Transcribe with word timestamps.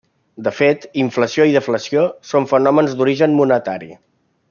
De 0.45 0.53
fet, 0.59 0.87
inflació 1.01 1.47
i 1.49 1.53
deflació 1.57 2.07
són 2.33 2.51
fenòmens 2.55 2.97
d'origen 3.03 3.41
monetari. 3.43 3.93